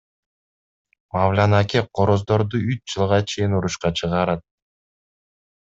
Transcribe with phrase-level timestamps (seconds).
[1.13, 4.41] Мавлян аке короздорду үч жылга чейин урушка чыгарат.